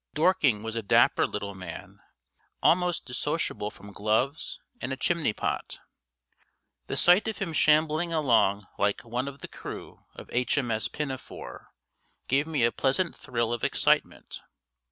Dorking 0.15 0.63
was 0.63 0.75
a 0.75 0.81
dapper 0.81 1.27
little 1.27 1.53
man, 1.53 1.99
almost 2.63 3.05
dissociable 3.05 3.69
from 3.69 3.93
gloves 3.93 4.59
and 4.81 4.91
a 4.91 4.97
chimneypot. 4.97 5.77
The 6.87 6.97
sight 6.97 7.27
of 7.27 7.37
him 7.37 7.53
shambling 7.53 8.11
along 8.11 8.65
like 8.79 9.01
one 9.01 9.27
of 9.27 9.41
the 9.41 9.47
crew 9.47 9.99
of 10.15 10.27
H. 10.33 10.57
M. 10.57 10.71
S. 10.71 10.87
Pinafore 10.87 11.67
gave 12.27 12.47
me 12.47 12.63
a 12.63 12.71
pleasant 12.71 13.15
thrill 13.15 13.53
of 13.53 13.63
excitement. 13.63 14.41